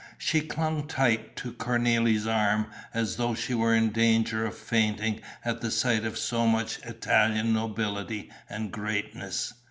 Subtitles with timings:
[0.17, 5.61] She clung tight to Cornélie's arm, as though she were in danger of fainting at
[5.61, 9.53] the sight of so much Italian nobility and greatness.